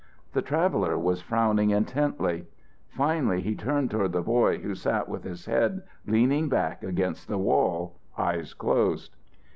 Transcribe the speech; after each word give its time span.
The 0.33 0.41
traveller 0.41 0.97
was 0.97 1.21
frowning 1.21 1.69
intently. 1.69 2.47
Finally 2.89 3.41
he 3.41 3.53
turned 3.53 3.91
toward 3.91 4.13
the 4.13 4.23
boy 4.23 4.57
who 4.57 4.73
sat 4.73 5.07
with 5.07 5.23
his 5.23 5.45
head 5.45 5.83
leaning 6.07 6.49
back 6.49 6.81
against 6.83 7.27
the 7.27 7.37
wall, 7.37 7.99
eyes 8.17 8.55
closed. 8.55 9.15